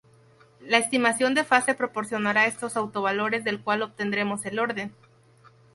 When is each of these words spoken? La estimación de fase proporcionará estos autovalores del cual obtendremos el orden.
La 0.61 0.79
estimación 0.79 1.35
de 1.35 1.43
fase 1.43 1.75
proporcionará 1.75 2.47
estos 2.47 2.75
autovalores 2.75 3.43
del 3.43 3.61
cual 3.61 3.83
obtendremos 3.83 4.43
el 4.47 4.57
orden. 4.57 4.95